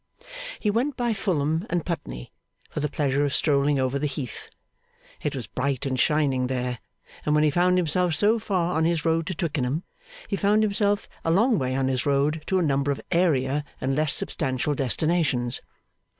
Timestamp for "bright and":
5.45-5.99